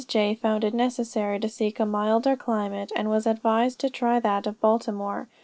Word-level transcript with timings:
found 0.41 0.63
it 0.63 0.73
necessary 0.73 1.37
to 1.39 1.47
seek 1.47 1.79
a 1.79 1.85
milder 1.85 2.35
climate, 2.35 2.91
and 2.95 3.07
was 3.07 3.27
advised 3.27 3.77
to 3.79 3.87
try 3.87 4.19
that 4.19 4.47
of 4.47 4.59
Baltimore. 4.59 5.27